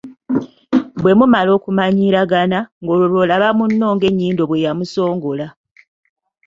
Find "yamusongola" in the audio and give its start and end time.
4.65-5.47